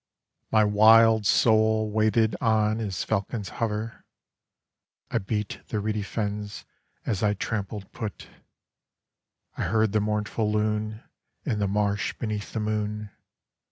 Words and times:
My 0.51 0.63
wild 0.63 1.27
soul 1.27 1.91
waited 1.91 2.35
on 2.41 2.79
as 2.79 3.03
falcons 3.03 3.49
hover.I 3.49 5.19
beat 5.19 5.59
the 5.67 5.79
reedy 5.79 6.01
fens 6.01 6.65
as 7.05 7.21
I 7.21 7.35
trampled 7.35 7.91
put.I 7.91 9.61
heard 9.61 9.91
the 9.91 10.01
mournful 10.01 10.51
loonIn 10.51 11.03
the 11.45 11.67
marsh 11.67 12.13
beneath 12.17 12.51
the 12.51 12.59
moon. 12.59 13.11